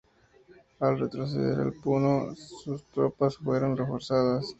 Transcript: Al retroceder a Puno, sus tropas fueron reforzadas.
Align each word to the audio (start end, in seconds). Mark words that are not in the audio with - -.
Al 0.79 0.97
retroceder 0.97 1.59
a 1.61 1.69
Puno, 1.71 2.33
sus 2.35 2.83
tropas 2.85 3.37
fueron 3.37 3.77
reforzadas. 3.77 4.47